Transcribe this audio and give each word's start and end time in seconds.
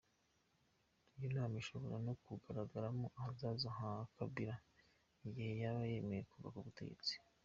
Iyo 1.15 1.27
nama 1.35 1.55
ishobora 1.63 1.95
no 2.05 2.13
kuganirirwamo 2.23 3.07
ahazaza 3.17 3.67
ha 3.77 3.91
Kabila 4.15 4.55
igihe 5.27 5.51
yaba 5.61 5.81
yemeye 5.91 6.23
kuva 6.31 6.49
ku 6.53 6.61
butegetsi. 6.67 7.13